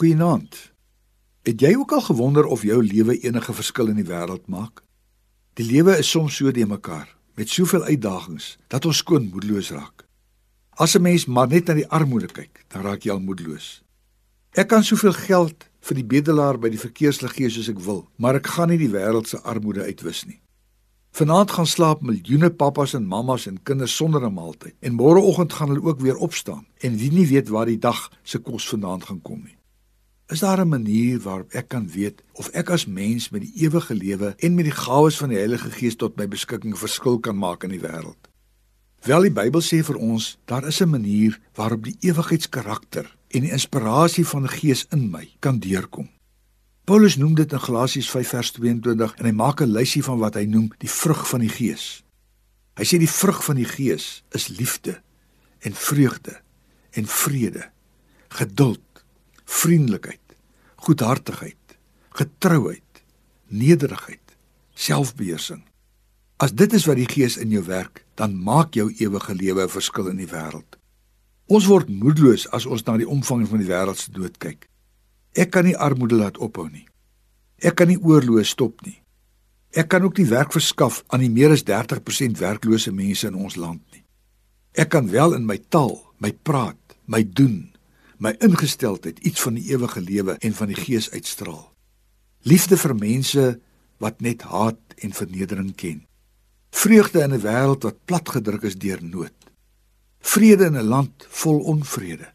Goeienaand. 0.00 0.54
Het 1.44 1.60
jy 1.60 1.74
ook 1.76 1.92
al 1.92 2.00
gewonder 2.00 2.46
of 2.46 2.62
jou 2.64 2.78
lewe 2.84 3.18
enige 3.20 3.52
verskil 3.52 3.90
in 3.92 3.98
die 3.98 4.06
wêreld 4.08 4.46
maak? 4.48 4.80
Die 5.60 5.66
lewe 5.68 5.98
is 6.00 6.08
soms 6.08 6.38
so 6.40 6.48
de 6.50 6.64
mekaar 6.66 7.10
met 7.36 7.52
soveel 7.52 7.84
uitdagings 7.84 8.56
dat 8.72 8.88
ons 8.88 9.02
skoon 9.04 9.28
moedeloos 9.28 9.68
raak. 9.76 10.06
As 10.70 10.96
'n 10.96 11.02
mens 11.02 11.26
maar 11.26 11.48
net 11.48 11.66
na 11.66 11.74
die 11.74 11.88
armoede 11.88 12.32
kyk, 12.32 12.64
dan 12.68 12.82
raak 12.82 13.02
jy 13.02 13.10
al 13.10 13.20
moedeloos. 13.20 13.82
Ek 14.50 14.68
kan 14.68 14.84
soveel 14.84 15.12
geld 15.12 15.68
vir 15.80 15.94
die 15.94 16.04
bedelaar 16.04 16.58
by 16.58 16.68
die 16.68 16.80
verkeerslig 16.86 17.32
gee 17.32 17.50
soos 17.50 17.68
ek 17.68 17.80
wil, 17.80 18.08
maar 18.16 18.34
ek 18.34 18.46
gaan 18.46 18.68
nie 18.68 18.78
die 18.78 18.92
wêreld 18.96 19.28
se 19.28 19.42
armoede 19.42 19.84
uitwis 19.84 20.24
nie. 20.24 20.40
Vanaand 21.12 21.50
gaan 21.50 21.66
slaap 21.66 22.00
miljoene 22.00 22.50
pappas 22.50 22.94
en 22.94 23.06
mammas 23.06 23.46
en 23.46 23.62
kinders 23.62 23.96
sonder 23.96 24.24
'n 24.24 24.34
maaltyd. 24.34 24.74
En 24.80 24.94
môreoggend 24.94 25.52
gaan 25.52 25.68
hulle 25.68 25.82
ook 25.82 26.00
weer 26.00 26.16
opstaan 26.16 26.66
en 26.78 26.96
wie 26.96 27.12
nie 27.12 27.26
weet 27.26 27.48
waar 27.48 27.66
die 27.66 27.78
dag 27.78 28.10
se 28.22 28.38
kos 28.38 28.68
vandaan 28.68 29.02
gaan 29.02 29.22
kom 29.22 29.42
nie. 29.44 29.59
Is 30.30 30.40
daar 30.40 30.60
'n 30.60 30.68
manier 30.68 31.20
waarop 31.20 31.52
ek 31.52 31.68
kan 31.68 31.90
weet 31.90 32.22
of 32.32 32.48
ek 32.48 32.70
as 32.70 32.86
mens 32.86 33.30
met 33.30 33.40
die 33.40 33.52
ewige 33.54 33.94
lewe 33.94 34.34
en 34.38 34.54
met 34.54 34.64
die 34.64 34.74
gawes 34.74 35.16
van 35.16 35.28
die 35.28 35.38
Heilige 35.38 35.70
Gees 35.70 35.96
tot 35.96 36.16
my 36.16 36.28
beskikking 36.28 36.78
verskil 36.78 37.18
kan 37.18 37.36
maak 37.36 37.64
in 37.64 37.70
die 37.70 37.80
wêreld? 37.80 38.28
Wel 39.02 39.22
die 39.22 39.32
Bybel 39.32 39.60
sê 39.60 39.82
vir 39.84 39.96
ons, 39.96 40.38
daar 40.44 40.66
is 40.66 40.80
'n 40.80 40.88
manier 40.88 41.40
waarop 41.54 41.84
die 41.84 41.96
ewigheidskarakter 42.00 43.16
en 43.28 43.40
die 43.40 43.50
inspirasie 43.50 44.26
van 44.26 44.42
die 44.42 44.48
Gees 44.48 44.86
in 44.90 45.10
my 45.10 45.28
kan 45.38 45.58
deurkom. 45.58 46.08
Paulus 46.84 47.16
noem 47.16 47.34
dit 47.34 47.52
in 47.52 47.60
Galasiërs 47.60 48.10
5 48.10 48.28
vers 48.28 48.50
22 48.50 49.14
en 49.14 49.24
hy 49.24 49.32
maak 49.32 49.60
'n 49.60 49.72
lysie 49.72 50.04
van 50.04 50.18
wat 50.18 50.34
hy 50.34 50.44
noem 50.44 50.70
die 50.78 50.90
vrug 50.90 51.28
van 51.28 51.40
die 51.40 51.48
Gees. 51.48 52.04
Hy 52.76 52.84
sê 52.84 52.98
die 52.98 53.10
vrug 53.10 53.44
van 53.44 53.56
die 53.56 53.68
Gees 53.68 54.22
is 54.30 54.48
liefde 54.48 55.02
en 55.58 55.74
vreugde 55.74 56.40
en 56.90 57.06
vrede, 57.06 57.70
geduld, 58.28 58.80
vriendelikheid, 59.44 60.19
goedhartigheid, 60.84 61.76
getrouheid, 62.16 63.02
nederigheid, 63.48 64.36
selfbeheersing. 64.74 65.62
As 66.40 66.54
dit 66.56 66.72
is 66.72 66.86
wat 66.88 66.96
die 66.96 67.08
Gees 67.08 67.36
in 67.36 67.52
jou 67.52 67.62
werk, 67.66 68.04
dan 68.16 68.36
maak 68.36 68.74
jou 68.74 68.88
ewige 68.96 69.34
lewe 69.34 69.64
'n 69.64 69.68
verskil 69.68 70.08
in 70.08 70.16
die 70.16 70.30
wêreld. 70.30 70.78
Ons 71.46 71.66
word 71.66 71.88
moedeloos 71.88 72.48
as 72.50 72.66
ons 72.66 72.84
na 72.86 72.96
die 72.96 73.08
omvang 73.08 73.48
van 73.48 73.58
die 73.58 73.68
wêreld 73.68 73.98
se 73.98 74.10
dood 74.10 74.38
kyk. 74.38 74.68
Ek 75.34 75.50
kan 75.50 75.64
nie 75.64 75.76
armoede 75.76 76.14
laat 76.14 76.38
ophou 76.38 76.68
nie. 76.68 76.86
Ek 77.58 77.74
kan 77.74 77.88
nie 77.88 78.00
oorlog 78.00 78.46
stop 78.46 78.80
nie. 78.86 79.02
Ek 79.70 79.88
kan 79.88 80.02
ook 80.02 80.16
nie 80.18 80.26
werk 80.26 80.52
verskaf 80.52 81.04
aan 81.08 81.20
die 81.20 81.30
meer 81.30 81.50
as 81.50 81.62
30% 81.62 82.38
werklose 82.38 82.92
mense 82.92 83.26
in 83.26 83.34
ons 83.34 83.56
land 83.56 83.82
nie. 83.92 84.02
Ek 84.74 84.88
kan 84.88 85.10
wel 85.10 85.34
in 85.34 85.46
my 85.46 85.58
taal, 85.68 86.00
my 86.18 86.32
praat, 86.32 86.78
my 87.06 87.22
doen, 87.22 87.70
my 88.20 88.34
ingesteldheid 88.44 89.18
iets 89.24 89.40
van 89.40 89.56
die 89.56 89.72
ewige 89.72 90.00
lewe 90.00 90.36
en 90.44 90.54
van 90.54 90.68
die 90.68 90.78
gees 90.78 91.10
uitstraal. 91.10 91.64
Liefde 92.44 92.76
vir 92.76 92.94
mense 92.96 93.44
wat 94.00 94.20
net 94.20 94.44
haat 94.48 95.00
en 95.00 95.16
vernedering 95.16 95.72
ken. 95.76 96.04
Vreugde 96.70 97.24
in 97.24 97.34
'n 97.34 97.42
wêreld 97.42 97.82
wat 97.82 98.04
platgedruk 98.04 98.62
is 98.62 98.76
deur 98.76 99.02
nood. 99.02 99.36
Vrede 100.20 100.64
in 100.64 100.76
'n 100.76 100.88
land 100.88 101.26
vol 101.28 101.58
onvrede 101.60 102.28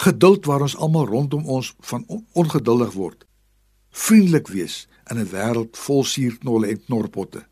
geduld 0.00 0.46
waar 0.48 0.64
ons 0.64 0.76
almal 0.76 1.06
rondom 1.06 1.44
ons 1.44 1.74
van 1.80 2.04
ongeduldig 2.32 2.92
word. 2.92 3.26
Vriendelik 3.90 4.48
wees 4.48 4.88
in 5.10 5.18
'n 5.18 5.28
wêreld 5.28 5.76
vol 5.76 6.04
suurknolle 6.04 6.66
en 6.66 6.84
knorpotte. 6.84 7.44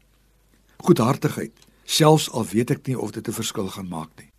Goedhartigheid, 0.76 1.52
selfs 1.84 2.30
al 2.30 2.46
weet 2.46 2.70
ek 2.70 2.86
nie 2.86 2.98
of 2.98 3.10
dit 3.10 3.28
'n 3.28 3.32
verskil 3.32 3.68
gaan 3.68 3.88
maak 3.88 4.10
nie. 4.16 4.30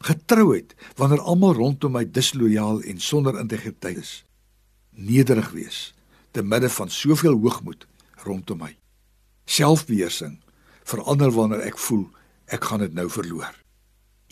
Getrouheid 0.00 0.74
wanneer 0.96 1.20
almal 1.20 1.52
rondom 1.54 1.92
my 1.92 2.06
dislojaal 2.08 2.80
en 2.88 3.00
sonder 3.00 3.36
integriteit 3.38 3.98
is. 4.00 4.12
Nederig 4.96 5.50
wees 5.52 5.80
te 6.30 6.42
midde 6.42 6.70
van 6.72 6.90
soveel 6.90 7.36
hoogmoed 7.36 7.86
rondom 8.24 8.62
my. 8.64 8.72
Selfbeheersing 9.44 10.38
verander 10.88 11.32
wanneer 11.34 11.66
ek 11.68 11.78
voel 11.78 12.06
ek 12.48 12.64
gaan 12.70 12.84
dit 12.86 12.96
nou 12.96 13.06
verloor. 13.12 13.52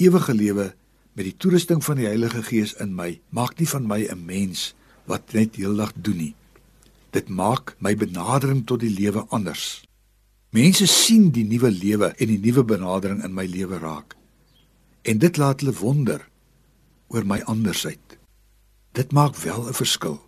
Ewige 0.01 0.35
lewe 0.35 0.73
met 1.19 1.27
die 1.27 1.37
toerusting 1.37 1.83
van 1.85 1.99
die 1.99 2.07
Heilige 2.07 2.43
Gees 2.47 2.75
in 2.81 2.95
my, 2.95 3.19
maak 3.35 3.59
nie 3.59 3.69
van 3.69 3.87
my 3.87 4.07
'n 4.07 4.25
mens 4.25 4.75
wat 5.05 5.33
net 5.33 5.57
heeldag 5.57 5.93
doen 5.95 6.17
nie. 6.17 6.35
Dit 7.11 7.29
maak 7.29 7.77
my 7.79 7.97
benadering 7.97 8.67
tot 8.67 8.81
die 8.81 8.93
lewe 8.93 9.27
anders. 9.29 9.83
Mense 10.51 10.87
sien 10.87 11.31
die 11.31 11.45
nuwe 11.45 11.71
lewe 11.71 12.15
en 12.17 12.27
die 12.27 12.39
nuwe 12.39 12.65
benadering 12.65 13.25
in 13.25 13.35
my 13.35 13.45
lewe 13.45 13.79
raak. 13.79 14.18
En 15.09 15.19
dit 15.19 15.37
laat 15.37 15.61
hulle 15.61 15.73
wonder 15.73 16.29
oor 17.09 17.25
my 17.27 17.41
andersheid. 17.49 18.19
Dit 18.93 19.13
maak 19.13 19.37
wel 19.37 19.69
'n 19.69 19.75
verskil. 19.75 20.21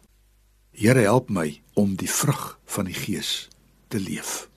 Here 0.73 1.01
help 1.01 1.29
my 1.29 1.63
om 1.73 1.95
die 1.95 2.11
vrug 2.11 2.59
van 2.65 2.85
die 2.85 2.95
Gees 2.95 3.49
te 3.89 4.01
leef. 4.01 4.50